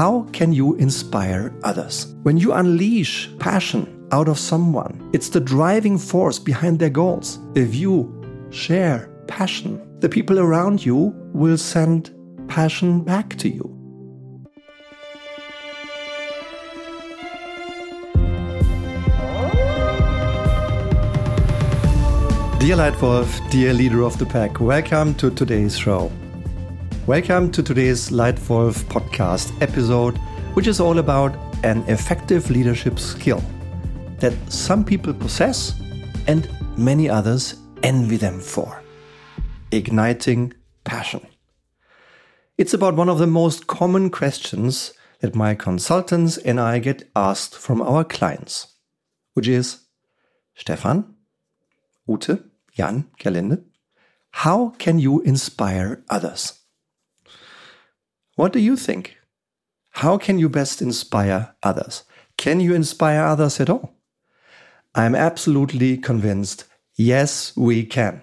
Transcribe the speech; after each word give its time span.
How 0.00 0.26
can 0.32 0.54
you 0.54 0.76
inspire 0.76 1.52
others? 1.62 2.14
When 2.22 2.38
you 2.38 2.54
unleash 2.54 3.28
passion 3.38 4.08
out 4.12 4.28
of 4.28 4.38
someone, 4.38 5.10
it's 5.12 5.28
the 5.28 5.40
driving 5.40 5.98
force 5.98 6.38
behind 6.38 6.78
their 6.78 6.88
goals. 6.88 7.38
If 7.54 7.74
you 7.74 8.08
share 8.48 9.10
passion, 9.26 9.78
the 10.00 10.08
people 10.08 10.38
around 10.38 10.86
you 10.86 11.12
will 11.34 11.58
send 11.58 12.14
passion 12.48 13.04
back 13.04 13.36
to 13.40 13.50
you. 13.50 13.76
Dear 22.58 22.76
Leitwolf, 22.76 23.50
dear 23.50 23.74
leader 23.74 24.02
of 24.02 24.18
the 24.18 24.24
pack, 24.24 24.60
welcome 24.60 25.12
to 25.16 25.30
today's 25.30 25.76
show. 25.76 26.10
Welcome 27.10 27.50
to 27.50 27.62
today's 27.64 28.10
Leitwolf 28.10 28.84
podcast 28.84 29.50
episode, 29.60 30.16
which 30.54 30.68
is 30.68 30.78
all 30.78 31.00
about 31.00 31.34
an 31.64 31.82
effective 31.88 32.48
leadership 32.50 33.00
skill 33.00 33.42
that 34.20 34.32
some 34.48 34.84
people 34.84 35.12
possess 35.12 35.74
and 36.28 36.48
many 36.78 37.10
others 37.10 37.56
envy 37.82 38.16
them 38.16 38.38
for 38.38 38.80
igniting 39.72 40.54
passion. 40.84 41.26
It's 42.56 42.74
about 42.74 42.94
one 42.94 43.08
of 43.08 43.18
the 43.18 43.26
most 43.26 43.66
common 43.66 44.10
questions 44.10 44.92
that 45.18 45.34
my 45.34 45.56
consultants 45.56 46.36
and 46.36 46.60
I 46.60 46.78
get 46.78 47.10
asked 47.16 47.56
from 47.56 47.82
our 47.82 48.04
clients, 48.04 48.76
which 49.34 49.48
is 49.48 49.80
Stefan, 50.54 51.16
Ute, 52.08 52.38
Jan, 52.72 53.10
Gerlinde, 53.18 53.64
how 54.30 54.68
can 54.78 55.00
you 55.00 55.22
inspire 55.22 56.04
others? 56.08 56.59
What 58.40 58.54
do 58.54 58.58
you 58.58 58.74
think? 58.74 59.18
How 59.90 60.16
can 60.16 60.38
you 60.38 60.48
best 60.48 60.80
inspire 60.80 61.54
others? 61.62 62.04
Can 62.38 62.58
you 62.58 62.74
inspire 62.74 63.22
others 63.22 63.60
at 63.60 63.68
all? 63.68 63.92
I'm 64.94 65.14
absolutely 65.14 65.98
convinced 65.98 66.64
yes, 66.96 67.54
we 67.54 67.84
can. 67.84 68.22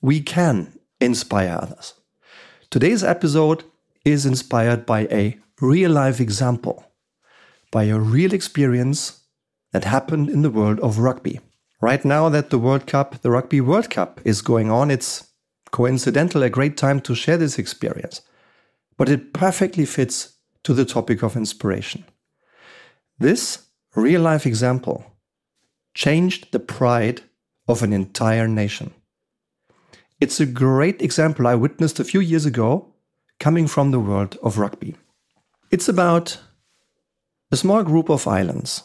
We 0.00 0.22
can 0.22 0.78
inspire 1.02 1.58
others. 1.60 1.92
Today's 2.70 3.04
episode 3.04 3.62
is 4.06 4.24
inspired 4.24 4.86
by 4.86 5.00
a 5.10 5.38
real 5.60 5.90
life 5.90 6.18
example, 6.18 6.86
by 7.70 7.84
a 7.84 7.98
real 7.98 8.32
experience 8.32 9.20
that 9.72 9.84
happened 9.84 10.30
in 10.30 10.40
the 10.40 10.54
world 10.58 10.80
of 10.80 10.98
rugby. 10.98 11.40
Right 11.82 12.06
now, 12.06 12.30
that 12.30 12.48
the 12.48 12.58
World 12.58 12.86
Cup, 12.86 13.20
the 13.20 13.30
Rugby 13.30 13.60
World 13.60 13.90
Cup, 13.90 14.18
is 14.24 14.40
going 14.40 14.70
on, 14.70 14.90
it's 14.90 15.28
coincidental 15.72 16.42
a 16.42 16.48
great 16.48 16.78
time 16.78 17.02
to 17.02 17.14
share 17.14 17.36
this 17.36 17.58
experience 17.58 18.22
but 18.96 19.08
it 19.08 19.32
perfectly 19.32 19.84
fits 19.84 20.38
to 20.64 20.74
the 20.74 20.84
topic 20.84 21.22
of 21.22 21.36
inspiration. 21.36 22.04
This 23.18 23.66
real 23.94 24.22
life 24.22 24.46
example 24.46 25.04
changed 25.94 26.52
the 26.52 26.60
pride 26.60 27.22
of 27.68 27.82
an 27.82 27.92
entire 27.92 28.48
nation. 28.48 28.92
It's 30.20 30.40
a 30.40 30.46
great 30.46 31.02
example 31.02 31.46
I 31.46 31.54
witnessed 31.54 31.98
a 32.00 32.04
few 32.04 32.20
years 32.20 32.46
ago 32.46 32.94
coming 33.40 33.66
from 33.66 33.90
the 33.90 34.00
world 34.00 34.38
of 34.42 34.58
rugby. 34.58 34.96
It's 35.70 35.88
about 35.88 36.38
a 37.50 37.56
small 37.56 37.82
group 37.82 38.08
of 38.08 38.28
islands, 38.28 38.84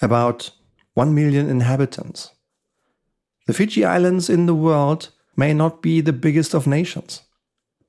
about 0.00 0.50
1 0.94 1.14
million 1.14 1.48
inhabitants. 1.48 2.30
The 3.46 3.52
Fiji 3.52 3.84
Islands 3.84 4.30
in 4.30 4.46
the 4.46 4.54
world 4.54 5.10
may 5.36 5.52
not 5.52 5.82
be 5.82 6.00
the 6.00 6.12
biggest 6.12 6.54
of 6.54 6.66
nations. 6.66 7.22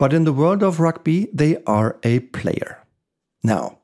But 0.02 0.13
in 0.13 0.23
the 0.23 0.33
world 0.33 0.63
of 0.63 0.80
rugby, 0.80 1.30
they 1.31 1.57
are 1.67 1.99
a 2.02 2.21
player. 2.21 2.80
Now, 3.44 3.77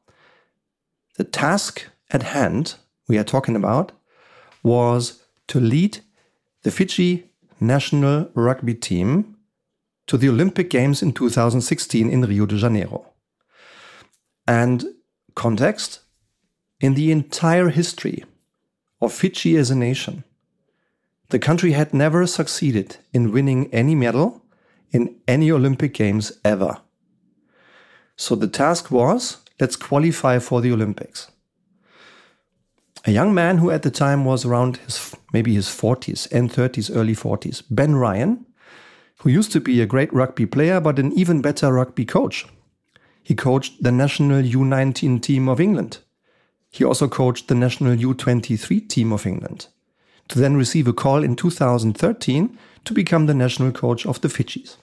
the 1.16 1.24
task 1.24 1.86
at 2.10 2.24
hand 2.24 2.74
we 3.08 3.20
are 3.20 3.24
talking 3.24 3.56
about 3.56 3.92
was 4.64 5.22
to 5.50 5.60
lead 5.60 6.00
the 6.64 6.72
Fiji 6.72 7.30
national 7.60 8.32
rugby 8.34 8.74
team 8.74 9.38
to 10.08 10.18
the 10.18 10.28
Olympic 10.28 10.72
Games 10.72 11.04
in 11.04 11.14
2016 11.14 12.10
in 12.10 12.22
Rio 12.24 12.48
de 12.48 12.58
Janeiro. 12.58 13.06
And 14.48 14.86
context 15.36 16.00
in 16.80 16.96
the 16.96 17.12
entire 17.12 17.70
history 17.70 18.26
of 19.00 19.14
Fiji 19.14 19.56
as 19.56 19.70
a 19.70 19.76
nation, 19.76 20.24
the 21.30 21.38
country 21.38 21.74
had 21.74 21.94
never 21.94 22.26
succeeded 22.26 22.98
in 23.14 23.32
winning 23.32 23.72
any 23.72 23.94
medal 23.94 24.42
in 24.92 25.16
any 25.28 25.52
Olympic 25.52 25.94
Games 25.94 26.32
ever. 26.44 26.78
So 28.16 28.36
the 28.36 28.48
task 28.48 28.92
was 28.92 29.38
let's 29.60 29.76
qualify 29.76 30.40
for 30.40 30.62
the 30.62 30.72
Olympics. 30.72 31.32
A 33.06 33.12
young 33.12 33.34
man 33.34 33.60
who 33.60 33.72
at 33.72 33.84
the 33.84 33.92
time 33.92 34.26
was 34.26 34.46
around 34.46 34.78
his 34.78 35.16
maybe 35.34 35.54
his 35.54 35.68
40s 35.68 36.32
and 36.32 36.52
30s, 36.52 36.94
early 36.96 37.16
40s, 37.16 37.64
Ben 37.70 37.96
Ryan, 37.96 38.46
who 39.20 39.30
used 39.30 39.52
to 39.52 39.62
be 39.62 39.82
a 39.82 39.86
great 39.86 40.14
rugby 40.14 40.46
player 40.46 40.80
but 40.80 41.00
an 41.00 41.12
even 41.14 41.42
better 41.42 41.72
rugby 41.72 42.06
coach. 42.06 42.46
He 43.24 43.36
coached 43.36 43.84
the 43.84 43.92
national 43.92 44.42
U19 44.42 45.22
team 45.22 45.50
of 45.50 45.60
England. 45.60 46.00
He 46.70 46.84
also 46.84 47.08
coached 47.08 47.48
the 47.48 47.56
national 47.56 47.96
U23 47.96 48.88
team 48.88 49.12
of 49.12 49.26
England, 49.26 49.68
to 50.30 50.40
then 50.40 50.58
receive 50.58 50.88
a 50.88 50.94
call 50.94 51.24
in 51.24 51.36
2013 51.36 52.58
to 52.86 52.94
become 52.94 53.26
the 53.26 53.34
national 53.34 53.72
coach 53.72 54.06
of 54.06 54.22
the 54.22 54.28
Fijis. 54.28 54.78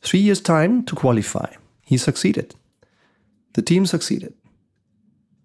Three 0.00 0.20
years' 0.20 0.40
time 0.40 0.84
to 0.84 0.96
qualify. 0.96 1.54
He 1.84 1.96
succeeded. 1.96 2.54
The 3.54 3.62
team 3.62 3.86
succeeded. 3.86 4.34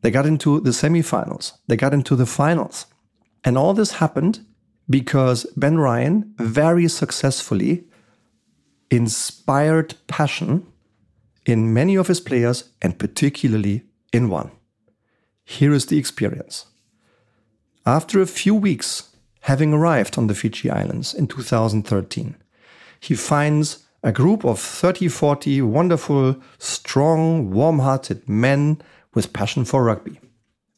They 0.02 0.12
got 0.12 0.26
into 0.26 0.60
the 0.60 0.72
semifinals. 0.72 1.54
They 1.68 1.76
got 1.76 1.94
into 1.94 2.16
the 2.16 2.26
finals. 2.26 2.86
And 3.44 3.58
all 3.58 3.74
this 3.74 3.94
happened 3.94 4.46
because 4.90 5.46
Ben 5.56 5.78
Ryan 5.78 6.34
very 6.38 6.88
successfully 6.88 7.86
inspired 8.90 9.96
passion 10.08 10.66
in 11.46 11.74
many 11.74 11.96
of 11.96 12.08
his 12.08 12.20
players 12.20 12.70
and 12.82 12.98
particularly 12.98 13.84
in 14.14 14.30
one. 14.30 14.52
Here 15.44 15.74
is 15.74 15.86
the 15.86 15.98
experience. 15.98 16.66
After 17.88 18.20
a 18.20 18.28
few 18.28 18.54
weeks 18.54 19.12
having 19.40 19.72
arrived 19.72 20.18
on 20.18 20.28
the 20.28 20.36
Fiji 20.36 20.70
Islands 20.70 21.14
in 21.14 21.26
2013, 21.26 22.36
he 23.00 23.16
finds 23.16 23.88
a 24.04 24.12
group 24.12 24.44
of 24.44 24.60
30, 24.60 25.08
40 25.08 25.62
wonderful, 25.62 26.36
strong, 26.58 27.50
warm 27.50 27.80
hearted 27.80 28.28
men 28.28 28.82
with 29.14 29.32
passion 29.32 29.64
for 29.64 29.86
rugby. 29.86 30.20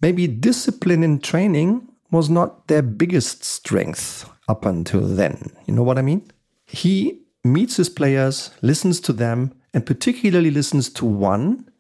Maybe 0.03 0.27
discipline 0.27 1.01
in 1.01 1.17
training 1.19 1.87
was 2.11 2.29
not 2.29 2.67
their 2.67 2.83
biggest 2.83 3.43
strength 3.43 4.29
up 4.47 4.63
until 4.63 5.01
then. 5.01 5.51
You 5.65 5.73
know 5.73 5.83
what 5.83 5.97
I 5.97 6.03
mean? 6.03 6.29
He 6.67 7.21
meets 7.43 7.77
his 7.77 7.89
players, 7.89 8.51
listens 8.61 8.99
to 9.01 9.13
them, 9.13 9.55
and 9.73 9.83
particularly 9.83 10.51
listens 10.51 10.89
to 10.91 11.05
one 11.05 11.71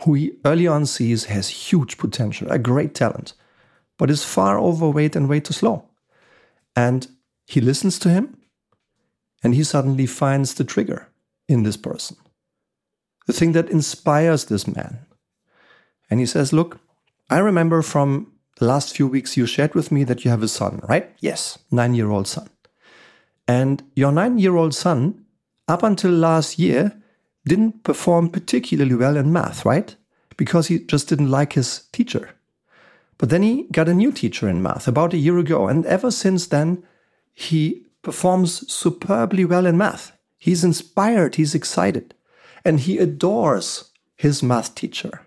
who 0.00 0.14
he 0.14 0.32
early 0.46 0.66
on 0.66 0.86
sees 0.86 1.26
has 1.26 1.50
huge 1.50 1.98
potential, 1.98 2.50
a 2.50 2.58
great 2.58 2.94
talent, 2.94 3.34
but 3.98 4.10
is 4.10 4.24
far 4.24 4.58
overweight 4.58 5.14
and 5.16 5.28
way 5.28 5.40
too 5.40 5.52
slow. 5.52 5.84
And 6.74 7.06
he 7.46 7.60
listens 7.60 7.98
to 8.00 8.08
him, 8.08 8.38
and 9.42 9.54
he 9.54 9.64
suddenly 9.64 10.06
finds 10.06 10.54
the 10.54 10.64
trigger 10.64 11.08
in 11.48 11.62
this 11.62 11.76
person, 11.76 12.16
the 13.26 13.32
thing 13.32 13.52
that 13.52 13.70
inspires 13.70 14.46
this 14.46 14.66
man. 14.66 15.00
And 16.10 16.20
he 16.20 16.26
says, 16.26 16.52
Look, 16.52 16.78
I 17.28 17.38
remember 17.38 17.82
from 17.82 18.32
the 18.58 18.66
last 18.66 18.96
few 18.96 19.06
weeks 19.06 19.36
you 19.36 19.46
shared 19.46 19.74
with 19.74 19.92
me 19.92 20.04
that 20.04 20.24
you 20.24 20.30
have 20.30 20.42
a 20.42 20.48
son, 20.48 20.80
right? 20.88 21.14
Yes, 21.20 21.58
nine 21.70 21.94
year 21.94 22.10
old 22.10 22.26
son. 22.26 22.48
And 23.46 23.82
your 23.94 24.12
nine 24.12 24.38
year 24.38 24.56
old 24.56 24.74
son, 24.74 25.24
up 25.66 25.82
until 25.82 26.10
last 26.10 26.58
year, 26.58 27.00
didn't 27.46 27.82
perform 27.82 28.28
particularly 28.30 28.94
well 28.94 29.16
in 29.16 29.32
math, 29.32 29.64
right? 29.64 29.94
Because 30.36 30.68
he 30.68 30.80
just 30.80 31.08
didn't 31.08 31.30
like 31.30 31.54
his 31.54 31.88
teacher. 31.92 32.30
But 33.18 33.30
then 33.30 33.42
he 33.42 33.64
got 33.72 33.88
a 33.88 33.94
new 33.94 34.12
teacher 34.12 34.48
in 34.48 34.62
math 34.62 34.86
about 34.86 35.12
a 35.12 35.18
year 35.18 35.38
ago. 35.38 35.66
And 35.66 35.84
ever 35.86 36.10
since 36.10 36.46
then, 36.46 36.84
he 37.34 37.84
performs 38.02 38.72
superbly 38.72 39.44
well 39.44 39.66
in 39.66 39.76
math. 39.76 40.12
He's 40.38 40.62
inspired, 40.62 41.34
he's 41.34 41.54
excited, 41.54 42.14
and 42.64 42.80
he 42.80 42.98
adores 42.98 43.90
his 44.16 44.42
math 44.42 44.74
teacher. 44.74 45.26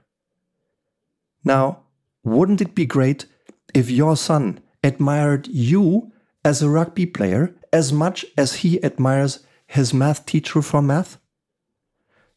Now, 1.43 1.81
wouldn't 2.23 2.61
it 2.61 2.75
be 2.75 2.85
great 2.85 3.25
if 3.73 3.89
your 3.89 4.15
son 4.15 4.61
admired 4.83 5.47
you 5.47 6.11
as 6.45 6.61
a 6.61 6.69
rugby 6.69 7.05
player 7.05 7.55
as 7.73 7.91
much 7.91 8.25
as 8.38 8.55
he 8.55 8.83
admires 8.83 9.45
his 9.67 9.93
math 9.93 10.25
teacher 10.25 10.61
for 10.61 10.81
math? 10.81 11.17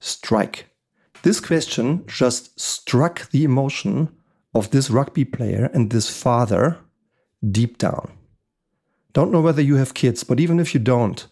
Strike. 0.00 0.66
This 1.22 1.40
question 1.40 2.04
just 2.06 2.58
struck 2.58 3.30
the 3.30 3.44
emotion 3.44 4.14
of 4.54 4.70
this 4.70 4.90
rugby 4.90 5.24
player 5.24 5.70
and 5.74 5.90
this 5.90 6.08
father 6.08 6.78
deep 7.50 7.78
down. 7.78 8.12
Don't 9.12 9.30
know 9.30 9.40
whether 9.40 9.62
you 9.62 9.76
have 9.76 9.94
kids, 9.94 10.24
but 10.24 10.40
even 10.40 10.58
if 10.58 10.74
you 10.74 10.80
don't, 10.80 11.26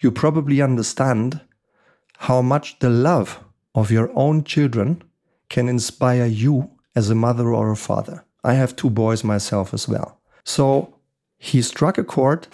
you 0.00 0.10
probably 0.10 0.60
understand 0.60 1.40
how 2.18 2.42
much 2.42 2.78
the 2.78 2.90
love 2.90 3.40
of 3.74 3.90
your 3.90 4.10
own 4.14 4.44
children 4.44 5.02
can 5.48 5.68
inspire 5.68 6.26
you 6.26 6.70
as 6.94 7.10
a 7.10 7.14
mother 7.14 7.52
or 7.52 7.70
a 7.70 7.76
father. 7.76 8.24
I 8.42 8.54
have 8.54 8.76
two 8.76 8.90
boys 8.90 9.22
myself 9.22 9.74
as 9.74 9.88
well. 9.88 10.20
So 10.44 10.94
he 11.36 11.60
struck 11.62 11.98
a 11.98 12.04
chord. 12.04 12.46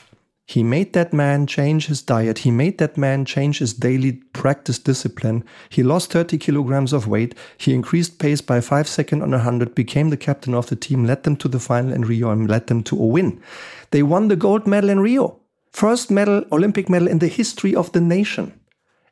He 0.46 0.62
made 0.62 0.92
that 0.92 1.12
man 1.12 1.46
change 1.46 1.86
his 1.86 2.02
diet. 2.02 2.38
He 2.38 2.50
made 2.50 2.78
that 2.78 2.98
man 2.98 3.24
change 3.24 3.58
his 3.58 3.72
daily 3.72 4.12
practice 4.32 4.78
discipline. 4.78 5.44
He 5.70 5.82
lost 5.82 6.12
30 6.12 6.36
kilograms 6.38 6.92
of 6.92 7.06
weight. 7.06 7.34
He 7.56 7.72
increased 7.72 8.18
pace 8.18 8.40
by 8.40 8.60
five 8.60 8.88
seconds 8.88 9.22
on 9.22 9.30
100, 9.30 9.74
became 9.74 10.10
the 10.10 10.16
captain 10.16 10.54
of 10.54 10.66
the 10.66 10.76
team, 10.76 11.04
led 11.04 11.22
them 11.22 11.36
to 11.36 11.48
the 11.48 11.60
final 11.60 11.92
in 11.92 12.02
Rio, 12.02 12.30
and 12.30 12.50
led 12.50 12.66
them 12.66 12.82
to 12.84 13.00
a 13.00 13.06
win. 13.06 13.40
They 13.92 14.02
won 14.02 14.28
the 14.28 14.36
gold 14.36 14.66
medal 14.66 14.90
in 14.90 15.00
Rio. 15.00 15.40
First 15.70 16.10
medal, 16.10 16.44
Olympic 16.52 16.90
medal 16.90 17.08
in 17.08 17.20
the 17.20 17.28
history 17.28 17.74
of 17.74 17.92
the 17.92 18.00
nation. 18.00 18.60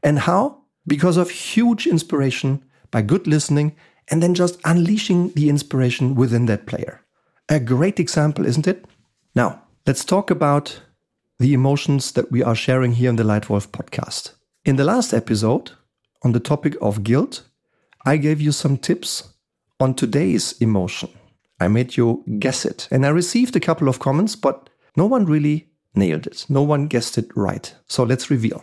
And 0.02 0.20
how? 0.20 0.62
Because 0.86 1.16
of 1.16 1.30
huge 1.30 1.86
inspiration 1.86 2.62
by 2.90 3.02
good 3.02 3.26
listening 3.26 3.76
and 4.08 4.22
then 4.22 4.34
just 4.34 4.58
unleashing 4.64 5.30
the 5.30 5.48
inspiration 5.48 6.16
within 6.16 6.46
that 6.46 6.66
player. 6.66 7.02
A 7.48 7.60
great 7.60 8.00
example, 8.00 8.44
isn't 8.44 8.66
it? 8.66 8.84
Now, 9.34 9.62
let's 9.86 10.04
talk 10.04 10.30
about 10.30 10.80
the 11.40 11.54
emotions 11.54 12.12
that 12.12 12.30
we 12.30 12.42
are 12.42 12.54
sharing 12.54 12.92
here 12.92 13.08
in 13.08 13.16
the 13.16 13.24
Leitwolf 13.24 13.68
podcast. 13.68 14.34
In 14.66 14.76
the 14.76 14.84
last 14.84 15.14
episode, 15.14 15.70
on 16.22 16.32
the 16.32 16.38
topic 16.38 16.76
of 16.82 17.02
guilt, 17.02 17.44
I 18.04 18.18
gave 18.18 18.42
you 18.42 18.52
some 18.52 18.76
tips 18.76 19.32
on 19.80 19.94
today's 19.94 20.52
emotion. 20.60 21.08
I 21.58 21.68
made 21.68 21.96
you 21.96 22.24
guess 22.38 22.66
it, 22.66 22.88
and 22.90 23.06
I 23.06 23.08
received 23.08 23.56
a 23.56 23.60
couple 23.60 23.88
of 23.88 23.98
comments, 23.98 24.36
but 24.36 24.68
no 24.96 25.06
one 25.06 25.24
really 25.24 25.70
nailed 25.94 26.26
it. 26.26 26.44
No 26.50 26.60
one 26.60 26.88
guessed 26.88 27.16
it 27.16 27.30
right. 27.34 27.74
So 27.86 28.04
let's 28.04 28.30
reveal. 28.30 28.62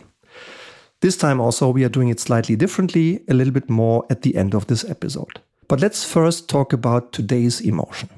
This 1.00 1.16
time 1.16 1.40
also, 1.40 1.70
we 1.70 1.82
are 1.82 1.88
doing 1.88 2.10
it 2.10 2.20
slightly 2.20 2.54
differently, 2.54 3.24
a 3.28 3.34
little 3.34 3.52
bit 3.52 3.68
more 3.68 4.06
at 4.08 4.22
the 4.22 4.36
end 4.36 4.54
of 4.54 4.68
this 4.68 4.84
episode. 4.84 5.40
But 5.66 5.80
let's 5.80 6.04
first 6.04 6.48
talk 6.48 6.72
about 6.72 7.12
today's 7.12 7.60
emotion 7.60 8.08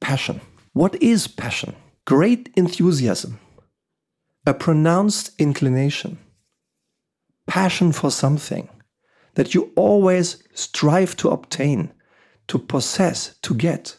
passion. 0.00 0.40
What 0.74 1.02
is 1.02 1.26
passion? 1.26 1.74
Great 2.06 2.50
enthusiasm, 2.56 3.38
a 4.46 4.54
pronounced 4.54 5.32
inclination, 5.38 6.18
passion 7.46 7.92
for 7.92 8.10
something 8.10 8.68
that 9.34 9.54
you 9.54 9.70
always 9.76 10.42
strive 10.54 11.16
to 11.16 11.28
obtain, 11.28 11.92
to 12.48 12.58
possess, 12.58 13.36
to 13.42 13.54
get. 13.54 13.96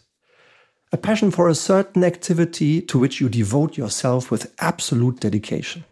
A 0.92 0.98
passion 0.98 1.32
for 1.32 1.48
a 1.48 1.56
certain 1.56 2.04
activity 2.04 2.82
to 2.82 3.00
which 3.00 3.22
you 3.22 3.30
devote 3.30 3.78
yourself 3.78 4.30
with 4.30 4.54
absolute 4.60 5.20
dedication. 5.20 5.86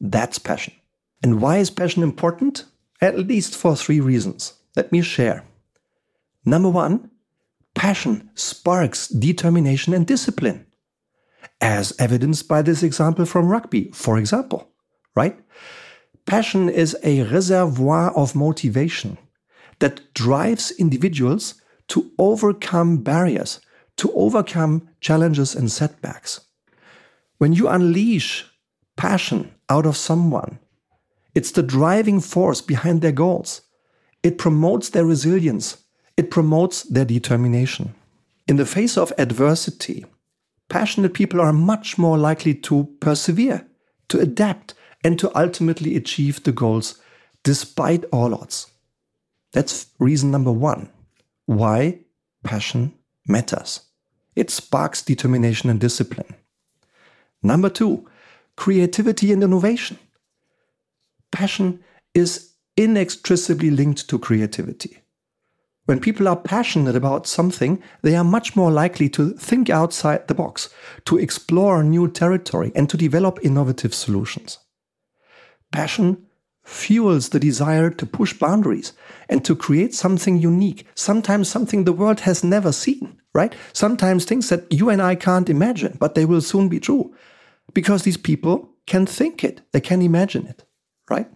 That's 0.00 0.38
passion. 0.38 0.74
And 1.22 1.40
why 1.40 1.58
is 1.58 1.70
passion 1.70 2.02
important? 2.02 2.64
At 3.00 3.18
least 3.18 3.54
for 3.54 3.76
three 3.76 4.00
reasons. 4.00 4.54
Let 4.76 4.90
me 4.92 5.02
share. 5.02 5.44
Number 6.44 6.70
one, 6.70 7.10
passion 7.74 8.30
sparks 8.34 9.08
determination 9.08 9.94
and 9.94 10.06
discipline, 10.06 10.66
as 11.60 11.92
evidenced 11.98 12.48
by 12.48 12.62
this 12.62 12.82
example 12.82 13.26
from 13.26 13.48
rugby, 13.48 13.90
for 13.92 14.18
example, 14.18 14.68
right? 15.14 15.38
Passion 16.26 16.68
is 16.68 16.96
a 17.02 17.22
reservoir 17.24 18.14
of 18.16 18.34
motivation 18.34 19.18
that 19.80 20.14
drives 20.14 20.70
individuals 20.72 21.54
to 21.88 22.10
overcome 22.18 22.98
barriers, 22.98 23.60
to 23.96 24.12
overcome 24.12 24.88
challenges 25.00 25.54
and 25.54 25.70
setbacks. 25.70 26.40
When 27.38 27.52
you 27.52 27.68
unleash 27.68 28.46
passion 28.96 29.52
out 29.68 29.86
of 29.86 29.96
someone, 29.96 30.58
it's 31.34 31.52
the 31.52 31.62
driving 31.62 32.20
force 32.20 32.60
behind 32.60 33.02
their 33.02 33.12
goals. 33.12 33.62
It 34.22 34.38
promotes 34.38 34.90
their 34.90 35.04
resilience. 35.04 35.78
It 36.16 36.30
promotes 36.30 36.82
their 36.82 37.04
determination. 37.04 37.94
In 38.46 38.56
the 38.56 38.66
face 38.66 38.98
of 38.98 39.12
adversity, 39.16 40.04
passionate 40.70 41.12
people 41.12 41.40
are 41.40 41.52
much 41.52 41.98
more 41.98 42.16
likely 42.16 42.54
to 42.54 42.84
persevere, 43.00 43.66
to 44.08 44.18
adapt, 44.18 44.74
and 45.04 45.18
to 45.18 45.30
ultimately 45.38 45.96
achieve 45.96 46.42
the 46.42 46.52
goals 46.52 46.98
despite 47.44 48.04
all 48.12 48.34
odds. 48.34 48.66
That's 49.52 49.86
reason 49.98 50.30
number 50.30 50.52
one 50.52 50.90
why 51.46 52.00
passion 52.44 52.94
matters. 53.26 53.80
It 54.36 54.50
sparks 54.50 55.02
determination 55.02 55.68
and 55.68 55.80
discipline. 55.80 56.34
Number 57.42 57.68
two, 57.68 58.08
creativity 58.56 59.32
and 59.32 59.42
innovation 59.42 59.98
passion 61.30 61.82
is 62.14 62.52
inextricably 62.76 63.70
linked 63.70 64.08
to 64.08 64.18
creativity. 64.18 64.98
When 65.90 65.98
people 65.98 66.28
are 66.28 66.36
passionate 66.36 66.94
about 66.94 67.26
something, 67.26 67.82
they 68.02 68.14
are 68.14 68.22
much 68.22 68.54
more 68.54 68.70
likely 68.70 69.08
to 69.08 69.32
think 69.32 69.68
outside 69.68 70.28
the 70.28 70.36
box, 70.36 70.68
to 71.06 71.18
explore 71.18 71.82
new 71.82 72.06
territory, 72.06 72.70
and 72.76 72.88
to 72.88 72.96
develop 72.96 73.40
innovative 73.42 73.92
solutions. 73.92 74.58
Passion 75.72 76.26
fuels 76.62 77.30
the 77.30 77.40
desire 77.40 77.90
to 77.90 78.06
push 78.06 78.32
boundaries 78.32 78.92
and 79.28 79.44
to 79.44 79.56
create 79.56 79.92
something 79.92 80.38
unique, 80.38 80.86
sometimes 80.94 81.48
something 81.48 81.82
the 81.82 81.92
world 81.92 82.20
has 82.20 82.44
never 82.44 82.70
seen, 82.70 83.20
right? 83.34 83.52
Sometimes 83.72 84.24
things 84.24 84.48
that 84.48 84.72
you 84.72 84.90
and 84.90 85.02
I 85.02 85.16
can't 85.16 85.50
imagine, 85.50 85.96
but 85.98 86.14
they 86.14 86.24
will 86.24 86.40
soon 86.40 86.68
be 86.68 86.78
true 86.78 87.12
because 87.74 88.04
these 88.04 88.16
people 88.16 88.70
can 88.86 89.06
think 89.06 89.42
it, 89.42 89.62
they 89.72 89.80
can 89.80 90.02
imagine 90.02 90.46
it 90.46 90.62
right? 91.10 91.28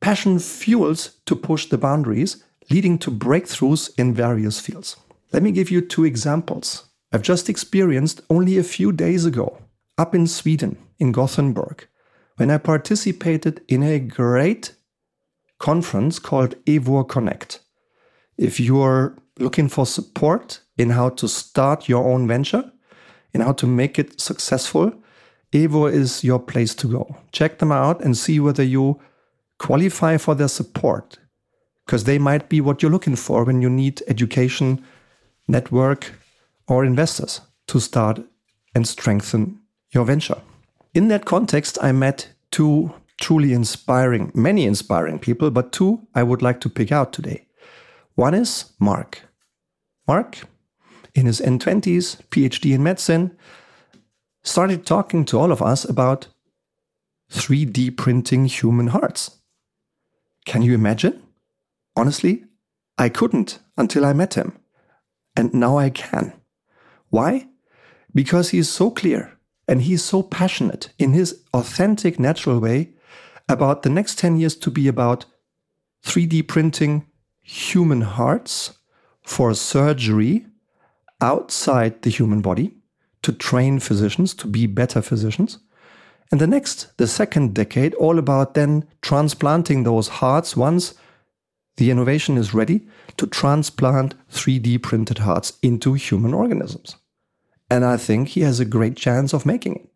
Passion 0.00 0.38
fuels 0.38 1.20
to 1.26 1.36
push 1.36 1.66
the 1.66 1.78
boundaries, 1.78 2.42
leading 2.70 2.98
to 2.98 3.10
breakthroughs 3.10 3.90
in 3.98 4.14
various 4.14 4.60
fields. 4.60 4.96
Let 5.32 5.42
me 5.42 5.52
give 5.52 5.70
you 5.70 5.80
two 5.80 6.04
examples 6.04 6.84
I've 7.14 7.22
just 7.22 7.48
experienced 7.48 8.22
only 8.28 8.58
a 8.58 8.64
few 8.64 8.90
days 8.90 9.24
ago 9.24 9.58
up 9.96 10.16
in 10.16 10.26
Sweden, 10.26 10.76
in 10.98 11.12
Gothenburg, 11.12 11.86
when 12.38 12.50
I 12.50 12.58
participated 12.58 13.60
in 13.68 13.84
a 13.84 14.00
great 14.00 14.74
conference 15.60 16.18
called 16.18 16.56
Evo 16.64 17.08
Connect. 17.08 17.60
If 18.36 18.58
you're 18.58 19.16
looking 19.38 19.68
for 19.68 19.86
support 19.86 20.60
in 20.76 20.90
how 20.90 21.10
to 21.10 21.28
start 21.28 21.88
your 21.88 22.04
own 22.04 22.26
venture, 22.26 22.72
in 23.32 23.42
how 23.42 23.52
to 23.52 23.66
make 23.68 23.96
it 23.96 24.20
successful, 24.20 24.92
Evo 25.52 25.88
is 25.88 26.24
your 26.24 26.40
place 26.40 26.74
to 26.74 26.88
go. 26.88 27.16
Check 27.30 27.60
them 27.60 27.70
out 27.70 28.02
and 28.02 28.16
see 28.16 28.40
whether 28.40 28.64
you 28.64 29.00
qualify 29.60 30.16
for 30.16 30.34
their 30.34 30.48
support 30.48 31.18
because 31.84 32.04
they 32.04 32.18
might 32.18 32.48
be 32.48 32.60
what 32.60 32.82
you're 32.82 32.90
looking 32.90 33.16
for 33.16 33.44
when 33.44 33.60
you 33.60 33.70
need 33.70 34.02
education, 34.08 34.84
network, 35.48 36.12
or 36.66 36.84
investors 36.84 37.40
to 37.66 37.80
start 37.80 38.20
and 38.74 38.88
strengthen 38.88 39.60
your 39.90 40.04
venture. 40.04 40.40
In 40.94 41.08
that 41.08 41.24
context, 41.24 41.78
I 41.82 41.92
met 41.92 42.28
two 42.50 42.92
truly 43.20 43.52
inspiring, 43.52 44.32
many 44.34 44.64
inspiring 44.64 45.18
people, 45.18 45.50
but 45.50 45.72
two 45.72 46.06
I 46.14 46.22
would 46.22 46.42
like 46.42 46.60
to 46.60 46.68
pick 46.68 46.90
out 46.90 47.12
today. 47.12 47.46
One 48.14 48.34
is 48.34 48.72
Mark. 48.78 49.22
Mark, 50.06 50.46
in 51.14 51.26
his 51.26 51.40
N20s, 51.40 52.22
PhD 52.30 52.74
in 52.74 52.82
medicine, 52.82 53.36
started 54.42 54.84
talking 54.84 55.24
to 55.26 55.38
all 55.38 55.52
of 55.52 55.62
us 55.62 55.84
about 55.84 56.28
3D 57.32 57.96
printing 57.96 58.46
human 58.46 58.88
hearts. 58.88 59.38
Can 60.44 60.62
you 60.62 60.74
imagine? 60.74 61.23
Honestly, 61.96 62.44
I 62.98 63.08
couldn't 63.08 63.58
until 63.76 64.04
I 64.04 64.12
met 64.12 64.34
him. 64.34 64.58
And 65.36 65.52
now 65.52 65.78
I 65.78 65.90
can. 65.90 66.32
Why? 67.10 67.48
Because 68.14 68.50
he 68.50 68.58
is 68.58 68.68
so 68.68 68.90
clear 68.90 69.38
and 69.66 69.82
he's 69.82 70.04
so 70.04 70.22
passionate 70.22 70.92
in 70.98 71.12
his 71.12 71.42
authentic, 71.52 72.18
natural 72.18 72.60
way 72.60 72.90
about 73.48 73.82
the 73.82 73.90
next 73.90 74.18
10 74.18 74.38
years 74.38 74.56
to 74.56 74.70
be 74.70 74.88
about 74.88 75.26
3D 76.04 76.46
printing 76.46 77.06
human 77.42 78.02
hearts 78.02 78.78
for 79.22 79.54
surgery 79.54 80.46
outside 81.20 82.02
the 82.02 82.10
human 82.10 82.40
body 82.40 82.74
to 83.22 83.32
train 83.32 83.80
physicians 83.80 84.34
to 84.34 84.46
be 84.46 84.66
better 84.66 85.00
physicians. 85.00 85.58
And 86.30 86.40
the 86.40 86.46
next, 86.46 86.96
the 86.98 87.06
second 87.06 87.54
decade, 87.54 87.94
all 87.94 88.18
about 88.18 88.54
then 88.54 88.86
transplanting 89.02 89.82
those 89.82 90.08
hearts 90.08 90.56
once 90.56 90.94
the 91.76 91.90
innovation 91.90 92.36
is 92.36 92.54
ready 92.54 92.86
to 93.16 93.26
transplant 93.26 94.14
3D 94.30 94.82
printed 94.82 95.18
hearts 95.18 95.58
into 95.62 95.94
human 95.94 96.32
organisms. 96.32 96.96
And 97.70 97.84
I 97.84 97.96
think 97.96 98.28
he 98.28 98.42
has 98.42 98.60
a 98.60 98.64
great 98.64 98.96
chance 98.96 99.32
of 99.32 99.46
making 99.46 99.76
it. 99.76 99.88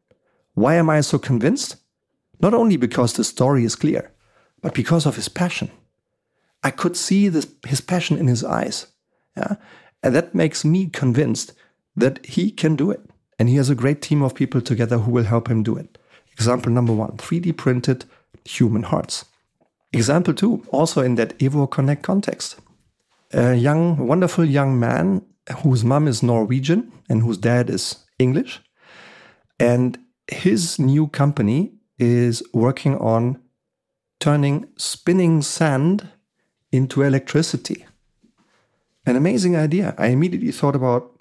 Why 0.54 0.74
am 0.74 0.90
I 0.90 1.00
so 1.02 1.18
convinced? 1.18 1.76
Not 2.40 2.54
only 2.54 2.76
because 2.76 3.12
the 3.12 3.24
story 3.24 3.64
is 3.64 3.76
clear, 3.76 4.10
but 4.60 4.74
because 4.74 5.06
of 5.06 5.16
his 5.16 5.28
passion. 5.28 5.70
I 6.62 6.70
could 6.70 6.96
see 6.96 7.28
this, 7.28 7.46
his 7.66 7.80
passion 7.80 8.18
in 8.18 8.26
his 8.26 8.42
eyes. 8.42 8.86
Yeah? 9.36 9.56
And 10.02 10.14
that 10.14 10.34
makes 10.34 10.64
me 10.64 10.86
convinced 10.86 11.52
that 11.96 12.24
he 12.26 12.50
can 12.50 12.74
do 12.76 12.90
it. 12.90 13.00
And 13.38 13.48
he 13.48 13.56
has 13.56 13.70
a 13.70 13.76
great 13.76 14.02
team 14.02 14.22
of 14.22 14.34
people 14.34 14.60
together 14.60 14.98
who 14.98 15.12
will 15.12 15.24
help 15.24 15.48
him 15.48 15.62
do 15.62 15.76
it. 15.76 15.98
Example 16.32 16.72
number 16.72 16.92
one 16.92 17.16
3D 17.18 17.56
printed 17.56 18.04
human 18.44 18.84
hearts. 18.84 19.24
Example 19.92 20.34
two, 20.34 20.62
also 20.70 21.02
in 21.02 21.14
that 21.16 21.38
Evo 21.38 21.70
Connect 21.70 22.02
context. 22.02 22.56
a 23.32 23.54
young, 23.54 24.06
wonderful 24.06 24.44
young 24.44 24.78
man 24.78 25.22
whose 25.62 25.84
mom 25.84 26.08
is 26.08 26.22
Norwegian 26.22 26.90
and 27.08 27.22
whose 27.22 27.38
dad 27.38 27.70
is 27.70 27.96
English. 28.18 28.60
And 29.58 29.98
his 30.30 30.78
new 30.78 31.08
company 31.08 31.72
is 31.98 32.42
working 32.52 32.96
on 32.98 33.38
turning 34.20 34.68
spinning 34.76 35.42
sand 35.42 36.08
into 36.72 37.02
electricity. 37.02 37.84
An 39.06 39.16
amazing 39.16 39.56
idea. 39.56 39.94
I 39.98 40.08
immediately 40.08 40.52
thought 40.52 40.76
about 40.76 41.18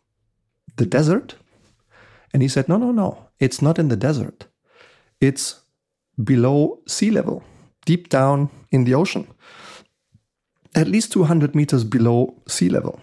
the 0.76 0.86
desert. 0.86 1.36
And 2.34 2.42
he 2.42 2.48
said, 2.50 2.68
No, 2.68 2.78
no, 2.78 2.92
no. 2.92 3.30
It's 3.40 3.62
not 3.62 3.80
in 3.80 3.88
the 3.88 3.96
desert. 3.96 4.48
It's 5.22 5.62
below 6.22 6.80
sea 6.88 7.12
level, 7.12 7.44
deep 7.88 8.10
down 8.10 8.50
in 8.70 8.84
the 8.84 8.94
ocean, 8.94 9.26
at 10.76 10.88
least 10.88 11.14
200 11.14 11.56
meters 11.56 11.84
below 11.84 12.36
sea 12.48 12.70
level, 12.70 13.00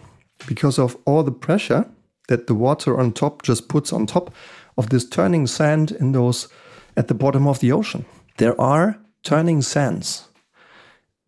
because 0.47 0.79
of 0.79 0.97
all 1.07 1.25
the 1.25 1.33
pressure 1.33 1.87
that 2.29 2.47
the 2.47 2.55
water 2.55 3.01
on 3.01 3.13
top 3.13 3.43
just 3.43 3.69
puts 3.69 3.93
on 3.93 4.07
top 4.07 4.33
of 4.77 4.91
this 4.91 5.09
turning 5.09 5.47
sand 5.47 5.91
in 5.91 6.13
those 6.13 6.49
at 6.97 7.09
the 7.09 7.15
bottom 7.15 7.47
of 7.47 7.59
the 7.61 7.73
ocean. 7.73 8.05
There 8.37 8.61
are 8.61 8.99
turning 9.23 9.63
sands 9.63 10.29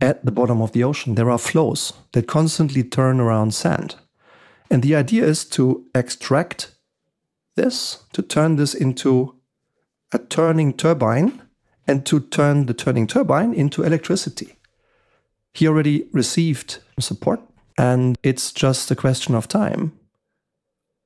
at 0.01 0.25
the 0.25 0.33
bottom 0.33 0.61
of 0.61 0.73
the 0.73 0.85
ocean. 0.85 1.15
There 1.15 1.31
are 1.31 1.39
flows 1.39 1.93
that 2.13 2.27
constantly 2.27 2.85
turn 2.85 3.21
around 3.21 3.55
sand. 3.55 3.97
And 4.71 4.83
the 4.83 4.95
idea 4.95 5.25
is 5.25 5.45
to 5.51 5.87
extract 5.95 6.75
this, 7.55 8.05
to 8.13 8.23
turn 8.23 8.57
this 8.57 8.75
into 8.75 9.35
a 10.13 10.19
turning 10.19 10.75
turbine, 10.75 11.41
and 11.87 12.05
to 12.07 12.21
turn 12.21 12.67
the 12.67 12.75
turning 12.75 13.07
turbine 13.07 13.55
into 13.55 13.83
electricity. 13.83 14.57
He 15.55 15.67
already 15.67 16.07
received 16.13 16.79
support, 16.99 17.41
and 17.79 18.17
it's 18.23 18.53
just 18.53 18.91
a 18.91 18.97
question 18.97 19.35
of 19.35 19.49
time. 19.49 19.93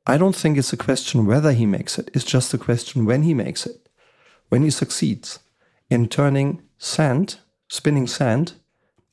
I 0.06 0.16
don't 0.16 0.34
think 0.34 0.58
it's 0.58 0.72
a 0.72 0.76
question 0.76 1.26
whether 1.26 1.52
he 1.52 1.66
makes 1.66 1.98
it, 1.98 2.10
it's 2.14 2.24
just 2.24 2.54
a 2.54 2.58
question 2.58 3.04
when 3.04 3.22
he 3.22 3.34
makes 3.34 3.66
it, 3.66 3.88
when 4.48 4.62
he 4.62 4.70
succeeds 4.70 5.40
in 5.88 6.08
turning 6.08 6.62
sand, 6.78 7.38
spinning 7.68 8.06
sand, 8.06 8.54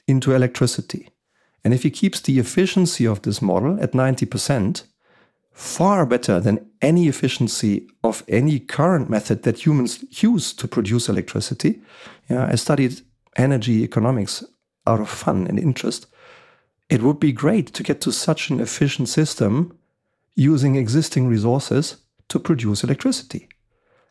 into 0.08 0.34
electricity. 0.34 1.10
And 1.64 1.74
if 1.74 1.84
he 1.84 1.92
keeps 1.92 2.22
the 2.22 2.40
efficiency 2.40 3.06
of 3.06 3.24
this 3.24 3.42
model 3.42 3.78
at 3.82 3.92
90%, 3.92 4.84
far 5.58 6.06
better 6.06 6.40
than 6.40 6.70
any 6.84 7.08
efficiency 7.08 7.90
of 8.04 8.24
any 8.28 8.60
current 8.60 9.10
method 9.10 9.42
that 9.42 9.66
humans 9.66 10.06
use 10.22 10.54
to 10.54 10.68
produce 10.68 11.10
electricity. 11.10 11.82
Yeah, 12.30 12.46
I 12.46 12.54
studied 12.54 13.02
energy 13.36 13.84
economics 13.84 14.44
out 14.86 15.02
of 15.02 15.10
fun 15.10 15.48
and 15.48 15.58
interest. 15.58 16.06
It 16.90 17.02
would 17.02 17.20
be 17.20 17.32
great 17.32 17.74
to 17.74 17.82
get 17.82 18.02
to 18.02 18.12
such 18.12 18.52
an 18.52 18.60
efficient 18.60 19.10
system 19.10 19.76
using 20.36 20.76
existing 20.76 21.28
resources 21.28 21.98
to 22.30 22.38
produce 22.38 22.84
electricity. 22.84 23.50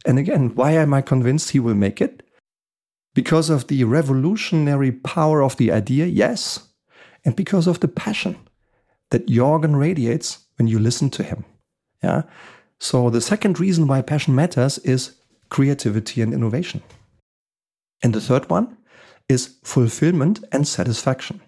And 0.04 0.18
again, 0.18 0.52
why 0.56 0.72
am 0.72 0.92
I 0.92 1.00
convinced 1.00 1.50
he 1.50 1.60
will 1.60 1.76
make 1.76 2.00
it? 2.00 2.24
Because 3.14 3.50
of 3.50 3.68
the 3.68 3.84
revolutionary 3.84 4.90
power 4.90 5.44
of 5.44 5.56
the 5.58 5.70
idea, 5.70 6.06
yes, 6.06 6.70
and 7.24 7.36
because 7.36 7.68
of 7.68 7.78
the 7.78 7.88
passion 7.88 8.36
that 9.10 9.26
Jorgen 9.26 9.78
radiates 9.78 10.46
when 10.56 10.68
you 10.68 10.78
listen 10.78 11.10
to 11.10 11.22
him. 11.22 11.44
Yeah. 12.02 12.22
So 12.78 13.10
the 13.10 13.20
second 13.20 13.58
reason 13.58 13.86
why 13.86 14.02
passion 14.02 14.34
matters 14.34 14.78
is 14.78 15.16
creativity 15.48 16.22
and 16.22 16.34
innovation. 16.34 16.82
And 18.02 18.14
the 18.14 18.20
third 18.20 18.50
one 18.50 18.76
is 19.28 19.56
fulfillment 19.64 20.44
and 20.52 20.66
satisfaction. 20.68 21.40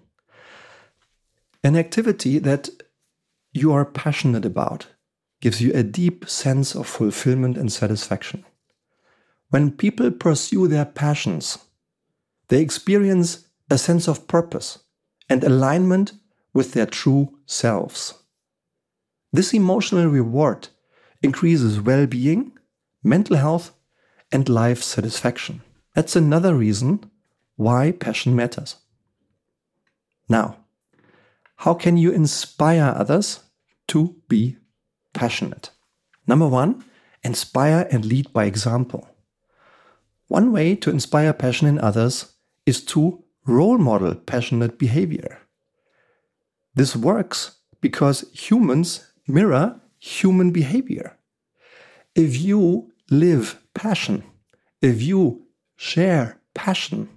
An 1.62 1.76
activity 1.76 2.38
that 2.38 2.70
you 3.52 3.72
are 3.72 3.84
passionate 3.84 4.44
about 4.44 4.86
gives 5.40 5.60
you 5.60 5.72
a 5.72 5.82
deep 5.82 6.28
sense 6.28 6.74
of 6.74 6.86
fulfillment 6.86 7.56
and 7.56 7.70
satisfaction. 7.72 8.44
When 9.50 9.70
people 9.70 10.10
pursue 10.10 10.68
their 10.68 10.84
passions, 10.84 11.58
they 12.48 12.60
experience 12.60 13.46
a 13.70 13.78
sense 13.78 14.08
of 14.08 14.26
purpose 14.26 14.78
and 15.28 15.44
alignment 15.44 16.12
with 16.52 16.72
their 16.72 16.86
true 16.86 17.38
selves. 17.46 18.14
This 19.32 19.52
emotional 19.52 20.06
reward 20.06 20.68
increases 21.22 21.80
well 21.80 22.06
being, 22.06 22.52
mental 23.02 23.36
health, 23.36 23.72
and 24.32 24.48
life 24.48 24.82
satisfaction. 24.82 25.62
That's 25.94 26.16
another 26.16 26.54
reason 26.54 27.10
why 27.56 27.92
passion 27.92 28.36
matters. 28.36 28.76
Now, 30.28 30.58
how 31.56 31.74
can 31.74 31.96
you 31.96 32.12
inspire 32.12 32.94
others 32.96 33.40
to 33.88 34.14
be 34.28 34.58
passionate? 35.12 35.70
Number 36.26 36.46
one, 36.46 36.84
inspire 37.24 37.88
and 37.90 38.04
lead 38.04 38.32
by 38.32 38.44
example. 38.44 39.08
One 40.28 40.52
way 40.52 40.76
to 40.76 40.90
inspire 40.90 41.32
passion 41.32 41.66
in 41.66 41.80
others 41.80 42.34
is 42.66 42.84
to 42.86 43.24
role 43.46 43.78
model 43.78 44.14
passionate 44.14 44.78
behavior. 44.78 45.40
This 46.78 46.94
works 46.94 47.56
because 47.80 48.24
humans 48.32 49.10
mirror 49.26 49.80
human 49.98 50.52
behavior. 50.52 51.18
If 52.14 52.40
you 52.40 52.92
live 53.10 53.60
passion, 53.74 54.22
if 54.80 55.02
you 55.02 55.42
share 55.74 56.38
passion, 56.54 57.08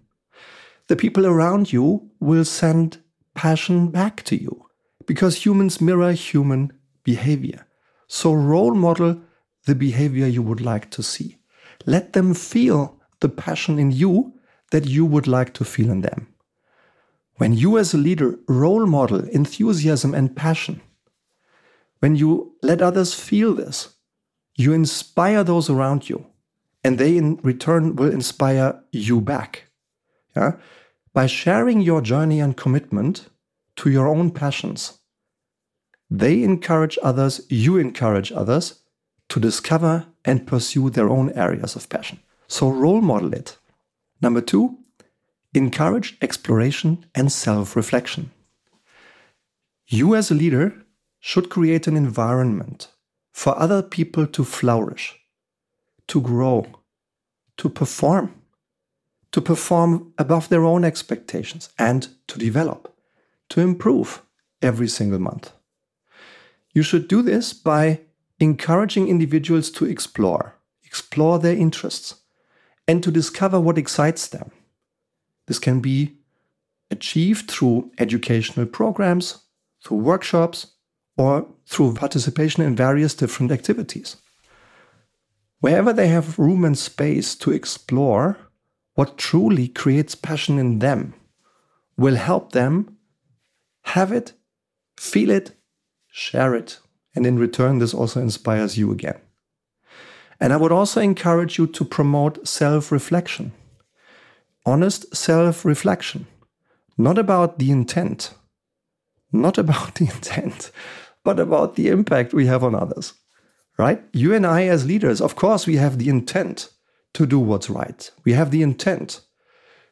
the 0.88 0.96
people 0.96 1.28
around 1.28 1.72
you 1.72 2.10
will 2.20 2.44
send 2.44 3.04
passion 3.36 3.92
back 3.92 4.24
to 4.24 4.36
you 4.36 4.66
because 5.06 5.46
humans 5.46 5.80
mirror 5.80 6.12
human 6.14 6.74
behavior. 7.04 7.68
So, 8.08 8.34
role 8.34 8.74
model 8.74 9.22
the 9.68 9.76
behavior 9.76 10.26
you 10.26 10.42
would 10.42 10.62
like 10.62 10.90
to 10.90 11.04
see. 11.04 11.38
Let 11.86 12.14
them 12.14 12.34
feel 12.34 13.00
the 13.20 13.30
passion 13.30 13.78
in 13.78 13.92
you 13.92 14.34
that 14.72 14.88
you 14.88 15.06
would 15.06 15.28
like 15.28 15.54
to 15.54 15.64
feel 15.64 15.92
in 15.92 16.02
them. 16.02 16.31
When 17.42 17.54
you, 17.54 17.80
as 17.80 17.92
a 17.92 17.98
leader, 17.98 18.38
role 18.48 18.86
model 18.86 19.28
enthusiasm 19.30 20.14
and 20.14 20.36
passion, 20.36 20.80
when 21.98 22.16
you 22.16 22.54
let 22.62 22.84
others 22.84 23.16
feel 23.16 23.56
this, 23.56 23.96
you 24.56 24.74
inspire 24.74 25.44
those 25.44 25.68
around 25.68 26.08
you, 26.08 26.28
and 26.84 27.00
they 27.00 27.18
in 27.18 27.38
return 27.38 27.96
will 27.96 28.12
inspire 28.12 28.84
you 28.92 29.22
back. 29.22 29.64
Yeah? 30.36 30.52
By 31.16 31.26
sharing 31.26 31.82
your 31.82 32.02
journey 32.02 32.40
and 32.40 32.56
commitment 32.56 33.28
to 33.78 33.90
your 33.90 34.08
own 34.08 34.30
passions, 34.30 35.00
they 36.12 36.44
encourage 36.44 37.00
others, 37.02 37.42
you 37.50 37.78
encourage 37.78 38.32
others 38.32 38.84
to 39.30 39.40
discover 39.40 40.06
and 40.24 40.46
pursue 40.46 40.92
their 40.92 41.10
own 41.10 41.32
areas 41.32 41.76
of 41.76 41.90
passion. 41.90 42.20
So 42.48 42.70
role 42.70 43.02
model 43.02 43.34
it. 43.34 43.58
Number 44.22 44.42
two, 44.42 44.78
encourage 45.60 46.18
exploration 46.22 47.06
and 47.14 47.32
self 47.32 47.76
reflection. 47.76 48.32
You, 49.88 50.16
as 50.16 50.32
a 50.32 50.36
leader, 50.36 50.74
should 51.20 51.50
create 51.50 51.88
an 51.88 51.98
environment 51.98 52.88
for 53.34 53.58
other 53.58 53.82
people 53.82 54.26
to 54.28 54.44
flourish, 54.44 55.20
to 56.08 56.22
grow, 56.22 56.66
to 57.58 57.70
perform, 57.70 58.34
to 59.32 59.42
perform 59.42 60.14
above 60.18 60.50
their 60.50 60.64
own 60.64 60.84
expectations, 60.84 61.70
and 61.78 62.08
to 62.28 62.40
develop, 62.40 62.96
to 63.50 63.62
improve 63.62 64.22
every 64.62 64.88
single 64.88 65.20
month. 65.20 65.52
You 66.74 66.84
should 66.84 67.08
do 67.08 67.22
this 67.22 67.54
by 67.54 68.02
encouraging 68.40 69.08
individuals 69.08 69.70
to 69.72 69.86
explore, 69.86 70.56
explore 70.84 71.38
their 71.40 71.56
interests, 71.56 72.16
and 72.88 73.04
to 73.04 73.12
discover 73.12 73.60
what 73.60 73.78
excites 73.78 74.28
them. 74.28 74.52
This 75.48 75.60
can 75.60 75.80
be 75.80 76.18
achieved 76.90 77.50
through 77.50 77.92
educational 77.98 78.66
programs, 78.66 79.44
through 79.84 79.98
workshops, 79.98 80.68
or 81.18 81.48
through 81.66 81.94
participation 81.94 82.64
in 82.64 82.76
various 82.76 83.14
different 83.14 83.52
activities. 83.52 84.18
Wherever 85.60 85.94
they 85.94 86.08
have 86.08 86.40
room 86.40 86.66
and 86.66 86.78
space 86.78 87.36
to 87.36 87.52
explore 87.52 88.38
what 88.96 89.18
truly 89.18 89.68
creates 89.68 90.16
passion 90.16 90.58
in 90.58 90.80
them 90.80 91.14
will 91.98 92.16
help 92.16 92.52
them 92.52 92.98
have 93.84 94.12
it, 94.12 94.34
feel 94.98 95.30
it, 95.30 95.52
share 96.12 96.56
it, 96.56 96.80
and 97.16 97.26
in 97.26 97.38
return, 97.38 97.80
this 97.80 97.94
also 97.94 98.22
inspires 98.22 98.78
you 98.78 98.92
again. 98.92 99.20
And 100.40 100.54
I 100.54 100.58
would 100.58 100.72
also 100.72 101.02
encourage 101.02 101.58
you 101.58 101.68
to 101.68 101.86
promote 101.86 102.48
self 102.48 102.92
reflection, 102.92 103.52
honest 104.66 105.16
self 105.16 105.66
reflection, 105.66 106.28
not 106.98 107.18
about 107.18 107.60
the 107.60 107.72
intent, 107.72 108.34
not 109.32 109.58
about 109.58 109.96
the 109.96 110.06
intent, 110.06 110.72
but 111.24 111.40
about 111.40 111.76
the 111.76 111.88
impact 111.88 112.34
we 112.34 112.48
have 112.48 112.64
on 112.64 112.76
others. 112.76 113.14
Right? 113.78 114.04
You 114.14 114.34
and 114.34 114.46
I, 114.46 114.68
as 114.68 114.86
leaders, 114.86 115.22
of 115.22 115.36
course, 115.36 115.66
we 115.66 115.78
have 115.78 115.98
the 115.98 116.10
intent 116.10 116.70
to 117.14 117.26
do 117.26 117.40
what's 117.40 117.70
right. 117.70 118.12
We 118.26 118.34
have 118.34 118.52
the 118.52 118.62
intent 118.62 119.22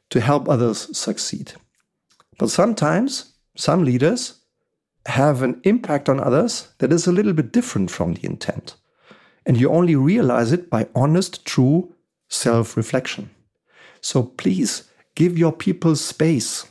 to 0.09 0.21
help 0.21 0.47
others 0.47 0.95
succeed. 0.97 1.53
But 2.38 2.49
sometimes, 2.49 3.33
some 3.55 3.83
leaders 3.83 4.39
have 5.05 5.41
an 5.41 5.59
impact 5.63 6.07
on 6.07 6.19
others 6.19 6.69
that 6.79 6.93
is 6.93 7.07
a 7.07 7.11
little 7.11 7.33
bit 7.33 7.51
different 7.51 7.89
from 7.89 8.13
the 8.13 8.25
intent. 8.25 8.75
And 9.45 9.59
you 9.59 9.69
only 9.69 9.95
realize 9.95 10.51
it 10.51 10.69
by 10.69 10.88
honest, 10.93 11.45
true 11.45 11.95
self 12.27 12.77
reflection. 12.77 13.31
So 14.01 14.24
please 14.24 14.84
give 15.15 15.38
your 15.38 15.51
people 15.51 15.96
space. 15.96 16.65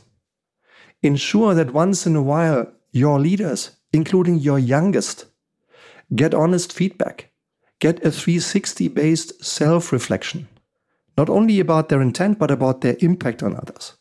Ensure 1.03 1.55
that 1.55 1.73
once 1.73 2.07
in 2.07 2.17
a 2.17 2.23
while, 2.23 2.73
your 2.91 3.21
leaders, 3.21 3.71
including 3.93 4.39
your 4.39 4.59
youngest, 4.59 5.27
get 6.15 6.35
honest 6.35 6.73
feedback, 6.73 7.31
get 7.79 8.05
a 8.05 8.11
360 8.11 8.89
based 8.89 9.45
self 9.45 9.93
reflection, 9.93 10.49
not 11.17 11.29
only 11.29 11.61
about 11.61 11.89
their 11.89 12.03
intent, 12.03 12.39
but 12.39 12.51
about 12.51 12.81
their 12.81 12.97
impact 13.01 13.43
on 13.43 13.57
others. 13.57 13.95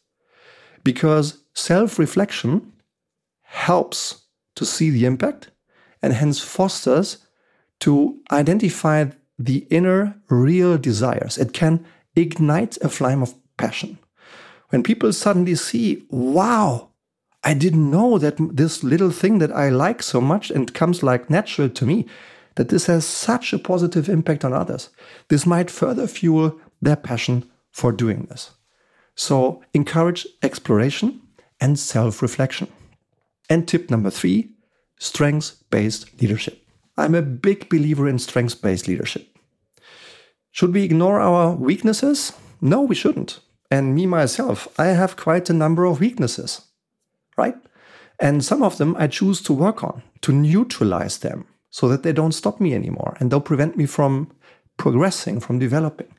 Because 0.83 1.43
self 1.53 1.99
reflection 1.99 2.73
helps 3.41 4.27
to 4.55 4.65
see 4.65 4.89
the 4.89 5.05
impact 5.05 5.51
and 6.01 6.13
hence 6.13 6.39
fosters 6.39 7.17
to 7.79 8.19
identify 8.31 9.05
the 9.37 9.67
inner 9.69 10.19
real 10.29 10.77
desires. 10.77 11.37
It 11.37 11.53
can 11.53 11.85
ignite 12.21 12.77
a 12.77 12.89
flame 12.89 13.21
of 13.21 13.33
passion. 13.57 13.97
When 14.69 14.83
people 14.83 15.13
suddenly 15.13 15.55
see, 15.55 16.05
wow, 16.09 16.89
I 17.43 17.53
didn't 17.53 17.89
know 17.89 18.17
that 18.17 18.35
this 18.55 18.83
little 18.83 19.11
thing 19.11 19.39
that 19.39 19.51
I 19.51 19.69
like 19.69 20.03
so 20.03 20.19
much 20.19 20.51
and 20.51 20.73
comes 20.73 21.03
like 21.03 21.29
natural 21.29 21.69
to 21.69 21.85
me, 21.85 22.05
that 22.55 22.69
this 22.69 22.87
has 22.87 23.05
such 23.05 23.53
a 23.53 23.59
positive 23.59 24.09
impact 24.09 24.43
on 24.43 24.51
others. 24.51 24.89
This 25.29 25.45
might 25.45 25.71
further 25.71 26.07
fuel 26.07 26.59
their 26.81 26.95
passion 26.95 27.49
for 27.71 27.91
doing 27.91 28.25
this. 28.25 28.51
So 29.15 29.63
encourage 29.73 30.27
exploration 30.41 31.21
and 31.61 31.79
self 31.79 32.21
reflection. 32.21 32.67
And 33.49 33.67
tip 33.67 33.89
number 33.89 34.09
three 34.09 34.51
strengths 34.99 35.51
based 35.69 36.21
leadership. 36.21 36.61
I'm 36.97 37.15
a 37.15 37.21
big 37.21 37.69
believer 37.69 38.09
in 38.09 38.19
strengths 38.19 38.55
based 38.55 38.87
leadership. 38.87 39.36
Should 40.57 40.73
we 40.73 40.81
ignore 40.81 41.19
our 41.19 41.51
weaknesses? 41.51 42.33
No, 42.61 42.81
we 42.81 42.95
shouldn't. 42.95 43.41
And 43.69 43.93
me, 43.93 44.07
myself, 44.07 44.67
I 44.79 44.87
have 44.87 45.15
quite 45.15 45.51
a 45.51 45.53
number 45.53 45.85
of 45.85 45.99
weaknesses, 45.99 46.61
right? 47.37 47.55
And 48.19 48.43
some 48.43 48.63
of 48.63 48.79
them 48.79 48.95
I 48.97 49.05
choose 49.05 49.39
to 49.43 49.53
work 49.53 49.83
on, 49.83 50.01
to 50.21 50.31
neutralize 50.31 51.19
them 51.19 51.45
so 51.69 51.87
that 51.89 52.01
they 52.01 52.11
don't 52.11 52.31
stop 52.31 52.59
me 52.59 52.73
anymore 52.73 53.15
and 53.19 53.29
don't 53.29 53.45
prevent 53.45 53.77
me 53.77 53.85
from 53.85 54.31
progressing, 54.77 55.39
from 55.41 55.59
developing. 55.59 56.11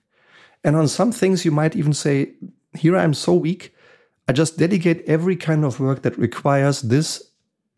And 0.63 0.77
on 0.77 0.87
some 0.87 1.11
things, 1.11 1.45
you 1.45 1.51
might 1.51 1.75
even 1.75 1.93
say, 1.93 2.35
Here 2.75 2.97
I'm 2.97 3.15
so 3.15 3.35
weak, 3.35 3.75
I 4.29 4.33
just 4.35 4.57
dedicate 4.57 5.03
every 5.09 5.35
kind 5.35 5.65
of 5.65 5.81
work 5.81 6.03
that 6.03 6.17
requires 6.17 6.83
this 6.83 7.33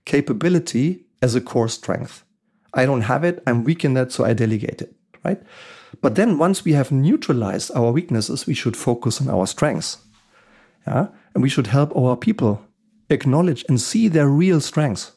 capability 0.05 1.07
as 1.23 1.35
a 1.35 1.41
core 1.41 1.69
strength. 1.69 2.23
I 2.75 2.85
don't 2.85 3.09
have 3.09 3.25
it, 3.25 3.43
I'm 3.47 3.65
weak 3.65 3.83
in 3.83 3.95
that, 3.95 4.13
so 4.13 4.27
I 4.27 4.35
delegate 4.35 4.83
it, 4.83 4.95
right? 5.25 5.41
But 6.01 6.15
then 6.15 6.39
once 6.39 6.65
we 6.65 6.73
have 6.73 6.91
neutralized 6.91 7.71
our 7.75 7.93
weaknesses, 7.93 8.47
we 8.47 8.55
should 8.55 8.77
focus 8.77 9.21
on 9.21 9.29
our 9.29 9.47
strengths. 9.47 9.99
Yeah? 10.87 11.09
And 11.35 11.43
we 11.43 11.49
should 11.49 11.67
help 11.67 11.95
our 11.95 12.17
people 12.17 12.63
acknowledge 13.11 13.65
and 13.69 13.81
see 13.81 14.09
their 14.09 14.29
real 14.29 14.61
strengths. 14.61 15.13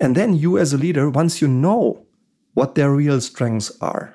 And 0.00 0.14
then 0.14 0.34
you, 0.34 0.58
as 0.58 0.72
a 0.72 0.78
leader, 0.78 1.10
once 1.10 1.42
you 1.42 1.48
know 1.48 2.06
what 2.54 2.74
their 2.74 2.90
real 2.90 3.20
strengths 3.20 3.70
are, 3.80 4.14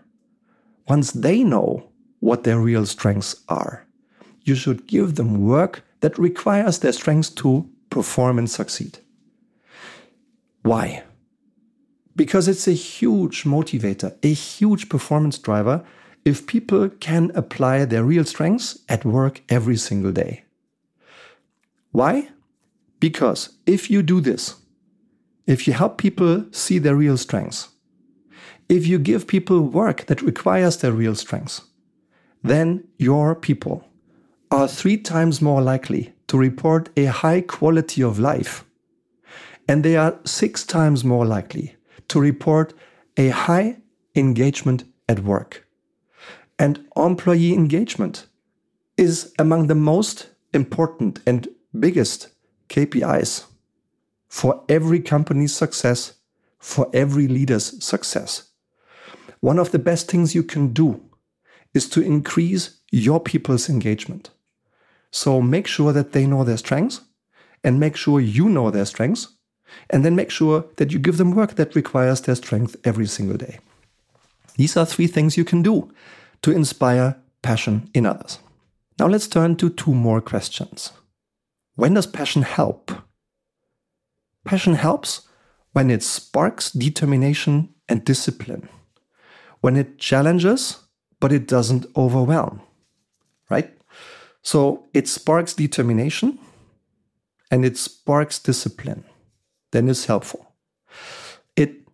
once 0.87 1.11
they 1.11 1.43
know 1.43 1.91
what 2.19 2.43
their 2.43 2.59
real 2.59 2.85
strengths 2.85 3.43
are, 3.47 3.85
you 4.41 4.55
should 4.55 4.87
give 4.87 5.15
them 5.15 5.45
work 5.45 5.83
that 6.01 6.17
requires 6.17 6.79
their 6.79 6.91
strengths 6.91 7.29
to 7.29 7.69
perform 7.89 8.37
and 8.37 8.49
succeed. 8.49 8.99
Why? 10.63 11.03
Because 12.15 12.47
it's 12.47 12.67
a 12.67 12.73
huge 12.73 13.43
motivator, 13.43 14.15
a 14.23 14.33
huge 14.33 14.89
performance 14.89 15.37
driver 15.37 15.83
if 16.23 16.47
people 16.47 16.89
can 16.89 17.31
apply 17.35 17.85
their 17.85 18.03
real 18.03 18.25
strengths 18.25 18.79
at 18.89 19.05
work 19.05 19.41
every 19.49 19.77
single 19.77 20.11
day. 20.11 20.43
Why? 21.91 22.29
Because 22.99 23.49
if 23.65 23.91
you 23.91 24.01
do 24.01 24.21
this, 24.21 24.55
if 25.45 25.67
you 25.67 25.73
help 25.73 25.97
people 25.97 26.45
see 26.51 26.79
their 26.79 26.95
real 26.95 27.17
strengths, 27.17 27.69
if 28.67 28.87
you 28.87 28.97
give 28.97 29.27
people 29.27 29.61
work 29.61 30.07
that 30.07 30.23
requires 30.23 30.77
their 30.77 30.91
real 30.91 31.15
strengths, 31.15 31.61
then 32.43 32.83
your 32.97 33.35
people 33.35 33.87
are 34.49 34.67
three 34.67 34.97
times 34.97 35.41
more 35.41 35.61
likely 35.61 36.13
to 36.27 36.37
report 36.37 36.89
a 36.97 37.05
high 37.05 37.41
quality 37.41 38.01
of 38.01 38.17
life. 38.17 38.65
And 39.67 39.83
they 39.83 39.95
are 39.95 40.19
six 40.25 40.63
times 40.63 41.03
more 41.03 41.25
likely 41.25 41.75
to 42.09 42.19
report 42.19 42.73
a 43.17 43.29
high 43.29 43.77
engagement 44.15 44.83
at 45.07 45.19
work. 45.19 45.67
And 46.57 46.85
employee 46.95 47.53
engagement 47.53 48.27
is 48.97 49.33
among 49.37 49.67
the 49.67 49.75
most 49.75 50.29
important 50.53 51.19
and 51.25 51.47
biggest 51.77 52.29
KPIs 52.69 53.45
for 54.27 54.63
every 54.69 54.99
company's 54.99 55.53
success, 55.53 56.13
for 56.59 56.89
every 56.93 57.27
leader's 57.27 57.83
success. 57.83 58.49
One 59.41 59.59
of 59.59 59.71
the 59.71 59.79
best 59.79 60.09
things 60.09 60.33
you 60.33 60.43
can 60.43 60.73
do 60.73 61.01
is 61.73 61.89
to 61.89 62.01
increase 62.01 62.79
your 62.91 63.19
people's 63.19 63.69
engagement. 63.69 64.29
So 65.11 65.41
make 65.41 65.67
sure 65.67 65.93
that 65.93 66.13
they 66.13 66.25
know 66.25 66.43
their 66.43 66.57
strengths 66.57 67.01
and 67.63 67.79
make 67.79 67.95
sure 67.95 68.19
you 68.19 68.49
know 68.49 68.71
their 68.71 68.85
strengths 68.85 69.34
and 69.89 70.03
then 70.03 70.15
make 70.15 70.31
sure 70.31 70.65
that 70.77 70.91
you 70.91 70.99
give 70.99 71.17
them 71.17 71.31
work 71.31 71.55
that 71.55 71.75
requires 71.75 72.21
their 72.21 72.35
strength 72.35 72.75
every 72.83 73.07
single 73.07 73.37
day. 73.37 73.59
These 74.55 74.77
are 74.77 74.85
three 74.85 75.07
things 75.07 75.37
you 75.37 75.45
can 75.45 75.61
do 75.61 75.91
to 76.41 76.51
inspire 76.51 77.17
passion 77.41 77.89
in 77.93 78.05
others. 78.05 78.39
Now 78.99 79.07
let's 79.07 79.27
turn 79.27 79.55
to 79.57 79.69
two 79.69 79.93
more 79.93 80.21
questions. 80.21 80.91
When 81.75 81.93
does 81.93 82.07
passion 82.07 82.43
help? 82.43 82.91
Passion 84.45 84.75
helps 84.75 85.27
when 85.73 85.89
it 85.89 86.03
sparks 86.03 86.71
determination 86.71 87.73
and 87.89 88.05
discipline, 88.05 88.69
when 89.59 89.75
it 89.75 89.97
challenges, 89.97 90.77
but 91.19 91.33
it 91.33 91.47
doesn't 91.47 91.85
overwhelm, 91.97 92.61
right? 93.49 93.71
So 94.41 94.87
it 94.93 95.07
sparks 95.07 95.53
determination 95.53 96.39
and 97.51 97.65
it 97.65 97.77
sparks 97.77 98.39
discipline 98.39 99.03
then 99.71 99.89
it's 99.89 100.05
helpful. 100.05 100.53
It 101.55 101.87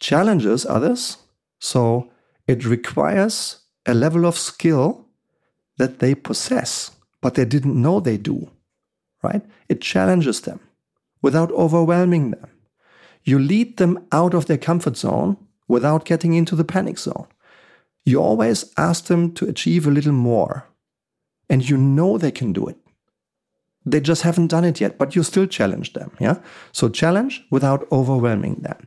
challenges 0.00 0.66
others, 0.66 1.18
so 1.60 2.10
it 2.46 2.64
requires 2.64 3.58
a 3.86 3.94
level 3.94 4.26
of 4.26 4.38
skill 4.38 5.06
that 5.78 5.98
they 5.98 6.14
possess, 6.14 6.90
but 7.20 7.34
they 7.34 7.44
didn't 7.44 7.80
know 7.80 8.00
they 8.00 8.16
do, 8.16 8.50
right? 9.22 9.42
It 9.68 9.80
challenges 9.80 10.40
them 10.40 10.60
without 11.22 11.52
overwhelming 11.52 12.32
them. 12.32 12.50
You 13.24 13.38
lead 13.38 13.76
them 13.76 14.06
out 14.10 14.34
of 14.34 14.46
their 14.46 14.58
comfort 14.58 14.96
zone 14.96 15.36
without 15.68 16.04
getting 16.04 16.34
into 16.34 16.56
the 16.56 16.64
panic 16.64 16.98
zone. 16.98 17.28
You 18.04 18.20
always 18.20 18.72
ask 18.76 19.06
them 19.06 19.32
to 19.34 19.48
achieve 19.48 19.86
a 19.86 19.90
little 19.90 20.12
more, 20.12 20.68
and 21.48 21.68
you 21.68 21.76
know 21.76 22.18
they 22.18 22.32
can 22.32 22.52
do 22.52 22.66
it. 22.66 22.76
They 23.84 24.00
just 24.00 24.22
haven't 24.22 24.48
done 24.48 24.64
it 24.64 24.80
yet, 24.80 24.98
but 24.98 25.16
you 25.16 25.22
still 25.22 25.46
challenge 25.46 25.92
them. 25.92 26.10
Yeah. 26.20 26.36
So 26.72 26.88
challenge 26.88 27.44
without 27.50 27.86
overwhelming 27.90 28.62
them. 28.62 28.86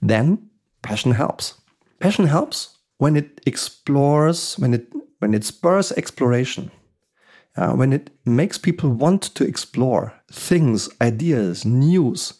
Then 0.00 0.50
passion 0.82 1.12
helps. 1.12 1.54
Passion 1.98 2.26
helps 2.26 2.78
when 2.98 3.16
it 3.16 3.40
explores, 3.46 4.58
when 4.58 4.74
it 4.74 4.92
when 5.18 5.34
it 5.34 5.44
spurs 5.44 5.92
exploration, 5.92 6.70
uh, 7.56 7.72
when 7.72 7.92
it 7.92 8.10
makes 8.24 8.58
people 8.58 8.90
want 8.90 9.22
to 9.34 9.44
explore 9.44 10.12
things, 10.30 10.88
ideas, 11.00 11.64
news. 11.64 12.34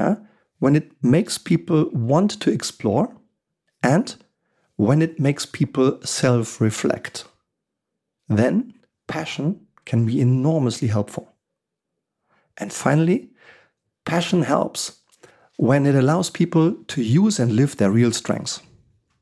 Yeah. 0.00 0.16
When 0.60 0.76
it 0.76 0.92
makes 1.02 1.36
people 1.36 1.90
want 1.92 2.40
to 2.40 2.50
explore, 2.50 3.14
and 3.82 4.16
when 4.76 5.02
it 5.02 5.20
makes 5.20 5.44
people 5.44 6.00
self-reflect, 6.02 7.24
then 8.28 8.74
passion 9.06 9.66
can 9.84 10.06
be 10.06 10.20
enormously 10.20 10.88
helpful. 10.88 11.33
And 12.58 12.72
finally, 12.72 13.30
passion 14.04 14.42
helps 14.42 15.00
when 15.56 15.86
it 15.86 15.94
allows 15.94 16.30
people 16.30 16.72
to 16.88 17.02
use 17.02 17.38
and 17.38 17.52
live 17.52 17.76
their 17.76 17.90
real 17.90 18.12
strengths. 18.12 18.60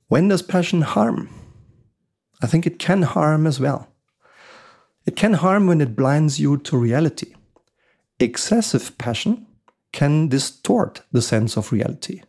When 0.08 0.28
does 0.28 0.42
passion 0.42 0.82
harm? 0.82 1.28
I 2.42 2.46
think 2.46 2.66
it 2.66 2.78
can 2.78 3.02
harm 3.02 3.46
as 3.46 3.60
well. 3.60 3.88
It 5.06 5.16
can 5.16 5.34
harm 5.34 5.66
when 5.66 5.80
it 5.80 5.96
blinds 5.96 6.38
you 6.38 6.58
to 6.58 6.76
reality. 6.76 7.34
Excessive 8.18 8.96
passion 8.98 9.46
can 9.92 10.28
distort 10.28 11.02
the 11.12 11.22
sense 11.22 11.56
of 11.56 11.72
reality 11.72 12.22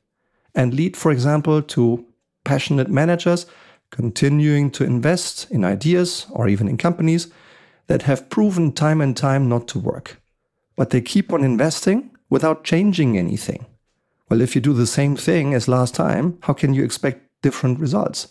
and 0.56 0.74
lead, 0.74 0.98
for 0.98 1.12
example, 1.12 1.62
to 1.62 2.06
passionate 2.44 2.90
managers 2.90 3.46
continuing 3.92 4.72
to 4.72 4.84
invest 4.84 5.50
in 5.52 5.64
ideas 5.64 6.26
or 6.32 6.48
even 6.48 6.68
in 6.68 6.78
companies 6.78 7.28
that 7.88 8.04
have 8.04 8.30
proven 8.30 8.72
time 8.72 9.02
and 9.02 9.16
time 9.16 9.48
not 9.48 9.68
to 9.68 9.80
work 9.80 10.23
but 10.76 10.90
they 10.90 11.02
keep 11.02 11.32
on 11.32 11.44
investing 11.44 12.12
without 12.30 12.64
changing 12.64 13.18
anything. 13.18 13.66
Well, 14.30 14.42
if 14.42 14.56
you 14.56 14.62
do 14.62 14.74
the 14.74 14.88
same 14.88 15.16
thing 15.16 15.54
as 15.54 15.68
last 15.68 15.94
time, 15.94 16.38
how 16.42 16.54
can 16.54 16.74
you 16.74 16.84
expect 16.84 17.30
different 17.42 17.80
results? 17.80 18.28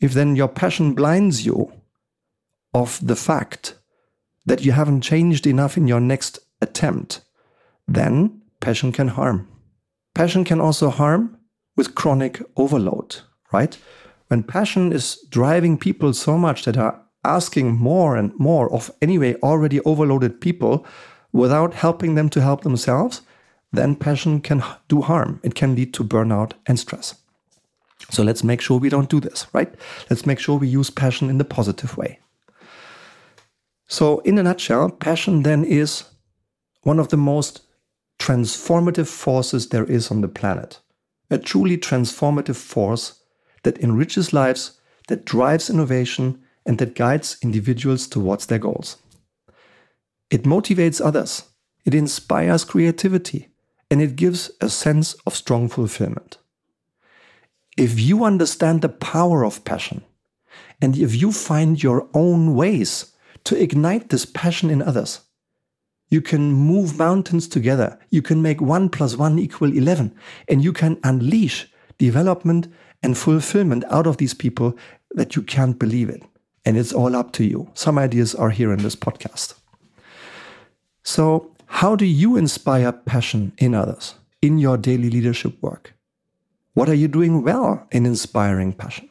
If 0.00 0.12
then 0.12 0.36
your 0.36 0.48
passion 0.48 0.94
blinds 0.94 1.44
you 1.44 1.72
of 2.72 3.04
the 3.04 3.16
fact 3.16 3.74
that 4.46 4.64
you 4.64 4.72
haven't 4.72 5.00
changed 5.00 5.46
enough 5.46 5.76
in 5.76 5.88
your 5.88 6.00
next 6.00 6.38
attempt, 6.60 7.22
then 7.86 8.40
passion 8.60 8.92
can 8.92 9.08
harm. 9.08 9.48
Passion 10.14 10.44
can 10.44 10.60
also 10.60 10.90
harm 10.90 11.38
with 11.76 11.94
chronic 11.94 12.42
overload, 12.56 13.16
right? 13.52 13.76
When 14.28 14.42
passion 14.42 14.92
is 14.92 15.18
driving 15.30 15.78
people 15.78 16.12
so 16.12 16.36
much 16.38 16.64
that 16.64 16.76
are 16.76 17.00
asking 17.24 17.76
more 17.76 18.16
and 18.16 18.32
more 18.38 18.72
of 18.72 18.90
anyway 19.02 19.34
already 19.42 19.80
overloaded 19.80 20.40
people 20.40 20.86
without 21.32 21.74
helping 21.74 22.14
them 22.14 22.28
to 22.30 22.40
help 22.40 22.62
themselves, 22.62 23.22
then 23.72 23.96
passion 23.96 24.40
can 24.40 24.62
do 24.88 25.02
harm. 25.02 25.40
It 25.42 25.54
can 25.54 25.74
lead 25.74 25.92
to 25.94 26.04
burnout 26.04 26.52
and 26.66 26.78
stress. 26.78 27.14
So 28.10 28.22
let's 28.22 28.44
make 28.44 28.60
sure 28.60 28.78
we 28.78 28.88
don't 28.88 29.10
do 29.10 29.20
this, 29.20 29.46
right? 29.52 29.72
Let's 30.08 30.24
make 30.24 30.38
sure 30.38 30.56
we 30.56 30.68
use 30.68 30.90
passion 30.90 31.28
in 31.28 31.38
the 31.38 31.44
positive 31.44 31.96
way. 31.96 32.20
So, 33.86 34.18
in 34.20 34.38
a 34.38 34.42
nutshell, 34.42 34.90
passion 34.90 35.42
then 35.42 35.64
is 35.64 36.04
one 36.82 36.98
of 36.98 37.08
the 37.08 37.16
most 37.16 37.62
transformative 38.18 39.08
forces 39.08 39.68
there 39.68 39.84
is 39.84 40.10
on 40.10 40.20
the 40.20 40.28
planet. 40.28 40.80
A 41.30 41.38
truly 41.38 41.78
transformative 41.78 42.56
force 42.56 43.20
that 43.62 43.78
enriches 43.78 44.32
lives, 44.32 44.78
that 45.08 45.24
drives 45.24 45.70
innovation, 45.70 46.42
and 46.66 46.78
that 46.78 46.94
guides 46.94 47.38
individuals 47.42 48.06
towards 48.06 48.46
their 48.46 48.58
goals. 48.58 48.96
It 50.30 50.42
motivates 50.42 51.04
others, 51.04 51.44
it 51.84 51.94
inspires 51.94 52.64
creativity, 52.64 53.48
and 53.90 54.02
it 54.02 54.16
gives 54.16 54.50
a 54.60 54.68
sense 54.68 55.14
of 55.26 55.34
strong 55.34 55.68
fulfillment. 55.68 56.38
If 57.76 57.98
you 57.98 58.24
understand 58.24 58.82
the 58.82 58.88
power 58.88 59.44
of 59.44 59.64
passion, 59.64 60.04
and 60.82 60.96
if 60.96 61.14
you 61.14 61.32
find 61.32 61.82
your 61.82 62.08
own 62.12 62.54
ways 62.54 63.12
to 63.44 63.60
ignite 63.60 64.10
this 64.10 64.26
passion 64.26 64.68
in 64.70 64.82
others, 64.82 65.20
you 66.10 66.20
can 66.20 66.52
move 66.52 66.98
mountains 66.98 67.48
together. 67.48 67.98
You 68.10 68.22
can 68.22 68.40
make 68.42 68.60
one 68.60 68.88
plus 68.88 69.16
one 69.16 69.38
equal 69.38 69.72
11, 69.72 70.14
and 70.48 70.64
you 70.64 70.72
can 70.72 70.98
unleash 71.04 71.70
development 71.98 72.68
and 73.02 73.16
fulfillment 73.16 73.84
out 73.90 74.06
of 74.06 74.16
these 74.16 74.34
people 74.34 74.76
that 75.12 75.36
you 75.36 75.42
can't 75.42 75.78
believe 75.78 76.08
it. 76.08 76.22
And 76.64 76.76
it's 76.76 76.92
all 76.92 77.14
up 77.14 77.32
to 77.34 77.44
you. 77.44 77.70
Some 77.74 77.98
ideas 77.98 78.34
are 78.34 78.50
here 78.50 78.72
in 78.72 78.82
this 78.82 78.96
podcast. 78.96 79.54
So, 81.02 81.54
how 81.66 81.96
do 81.96 82.04
you 82.04 82.36
inspire 82.36 82.92
passion 82.92 83.52
in 83.58 83.74
others 83.74 84.14
in 84.40 84.58
your 84.58 84.76
daily 84.76 85.10
leadership 85.10 85.60
work? 85.62 85.94
What 86.74 86.88
are 86.88 86.94
you 86.94 87.08
doing 87.08 87.42
well 87.42 87.86
in 87.90 88.06
inspiring 88.06 88.72
passion? 88.72 89.08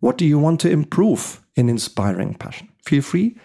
What 0.00 0.18
do 0.18 0.24
you 0.24 0.38
want 0.38 0.60
to 0.60 0.70
improve 0.70 1.40
in 1.54 1.68
inspiring 1.68 2.34
passion? 2.34 2.68
Feel 2.84 3.02
free 3.02 3.36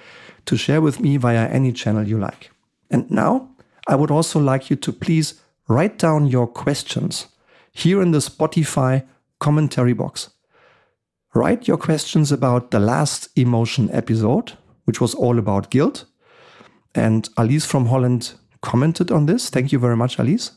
to 0.45 0.57
share 0.57 0.81
with 0.81 0.99
me 0.99 1.17
via 1.17 1.47
any 1.47 1.71
channel 1.71 2.07
you 2.07 2.17
like. 2.17 2.51
And 2.89 3.09
now, 3.09 3.49
I 3.87 3.95
would 3.95 4.11
also 4.11 4.39
like 4.39 4.69
you 4.69 4.75
to 4.77 4.93
please 4.93 5.41
write 5.67 5.97
down 5.97 6.27
your 6.27 6.47
questions 6.47 7.27
here 7.71 8.01
in 8.01 8.11
the 8.11 8.19
Spotify 8.19 9.05
commentary 9.39 9.93
box. 9.93 10.29
Write 11.33 11.67
your 11.67 11.77
questions 11.77 12.31
about 12.31 12.71
the 12.71 12.79
last 12.79 13.29
emotion 13.35 13.89
episode, 13.91 14.53
which 14.85 14.99
was 14.99 15.15
all 15.15 15.39
about 15.39 15.71
guilt. 15.71 16.05
And 16.93 17.27
Alice 17.38 17.65
from 17.65 17.88
Holland 17.88 18.34
commented 18.62 19.12
on 19.12 19.25
this. 19.25 19.49
Thank 19.49 19.71
you 19.71 19.80
very 19.80 19.97
much, 19.97 20.19
Alice. 20.19 20.51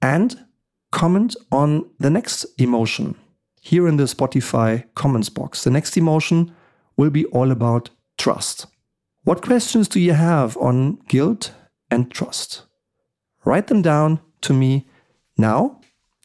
And 0.00 0.44
comment 0.92 1.36
on 1.52 1.88
the 1.98 2.10
next 2.10 2.46
emotion 2.58 3.16
here 3.60 3.86
in 3.86 3.96
the 3.96 4.04
Spotify 4.04 4.84
comments 4.94 5.28
box. 5.28 5.64
The 5.64 5.70
next 5.70 5.96
emotion 5.96 6.54
will 6.96 7.10
be 7.10 7.26
all 7.26 7.50
about 7.50 7.90
trust. 8.18 8.66
What 9.24 9.42
questions 9.42 9.88
do 9.88 10.00
you 10.00 10.12
have 10.12 10.56
on 10.56 10.96
guilt 11.08 11.52
and 11.90 12.10
trust? 12.10 12.62
Write 13.44 13.66
them 13.66 13.82
down 13.82 14.20
to 14.42 14.52
me 14.52 14.86
now 15.36 15.80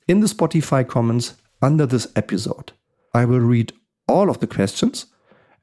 in 0.08 0.22
the 0.22 0.28
Spotify 0.28 0.88
comments 0.88 1.36
under 1.62 1.86
this 1.86 2.08
episode. 2.16 2.72
I 3.14 3.26
will 3.26 3.40
read 3.40 3.74
all 4.08 4.30
of 4.30 4.40
the 4.40 4.48
questions 4.48 5.08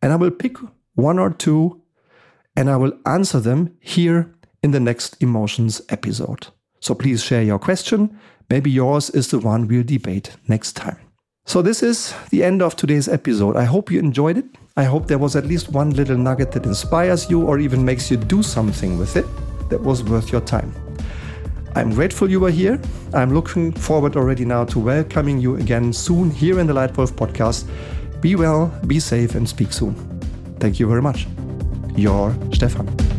and 0.01 0.12
I 0.12 0.16
will 0.16 0.31
pick 0.31 0.57
one 0.94 1.18
or 1.18 1.31
two 1.31 1.82
and 2.56 2.70
I 2.70 2.76
will 2.76 2.92
answer 3.06 3.40
them 3.40 3.76
here 3.80 4.32
in 4.62 4.70
the 4.70 4.80
next 4.80 5.22
emotions 5.22 5.80
episode. 5.88 6.48
So 6.80 6.94
please 6.94 7.22
share 7.22 7.42
your 7.42 7.58
question. 7.58 8.18
Maybe 8.50 8.70
yours 8.70 9.10
is 9.10 9.30
the 9.30 9.38
one 9.38 9.66
we'll 9.66 9.84
debate 9.84 10.36
next 10.48 10.72
time. 10.72 10.98
So 11.44 11.62
this 11.62 11.82
is 11.82 12.14
the 12.30 12.44
end 12.44 12.62
of 12.62 12.76
today's 12.76 13.08
episode. 13.08 13.56
I 13.56 13.64
hope 13.64 13.90
you 13.90 13.98
enjoyed 13.98 14.38
it. 14.38 14.44
I 14.76 14.84
hope 14.84 15.06
there 15.06 15.18
was 15.18 15.34
at 15.36 15.46
least 15.46 15.70
one 15.70 15.90
little 15.90 16.16
nugget 16.16 16.52
that 16.52 16.66
inspires 16.66 17.28
you 17.28 17.42
or 17.42 17.58
even 17.58 17.84
makes 17.84 18.10
you 18.10 18.16
do 18.16 18.42
something 18.42 18.98
with 18.98 19.16
it 19.16 19.26
that 19.68 19.80
was 19.80 20.04
worth 20.04 20.30
your 20.30 20.40
time. 20.40 20.72
I'm 21.74 21.90
grateful 21.90 22.30
you 22.30 22.40
were 22.40 22.50
here. 22.50 22.80
I'm 23.14 23.32
looking 23.32 23.72
forward 23.72 24.16
already 24.16 24.44
now 24.44 24.64
to 24.66 24.78
welcoming 24.78 25.38
you 25.40 25.56
again 25.56 25.92
soon 25.92 26.30
here 26.30 26.60
in 26.60 26.66
the 26.66 26.74
Leitwolf 26.74 27.12
podcast. 27.12 27.66
Be 28.20 28.36
well, 28.36 28.66
be 28.86 29.00
safe, 29.00 29.34
and 29.34 29.48
speak 29.48 29.72
soon. 29.72 29.94
Thank 30.60 30.78
you 30.78 30.86
very 30.86 31.02
much. 31.02 31.26
Your 31.96 32.35
Stefan. 32.52 33.12